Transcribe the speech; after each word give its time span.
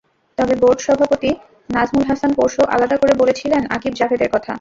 তবে 0.37 0.53
বোর্ড 0.61 0.79
সভাপতি 0.79 1.29
নাজমুল 1.69 2.05
হাসান 2.09 2.31
পরশু 2.37 2.61
আলাদা 2.73 2.95
করে 3.01 3.13
বলেছিলেন 3.21 3.61
আকিব 3.75 3.93
জাভেদের 3.99 4.29
কথা। 4.29 4.49